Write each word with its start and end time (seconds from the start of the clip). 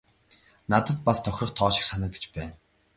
Надад 0.71 0.97
ч 0.99 0.99
бас 1.05 1.17
тохирох 1.23 1.51
тоо 1.57 1.69
шиг 1.75 1.85
санагдаж 1.87 2.25
байна. 2.35 2.53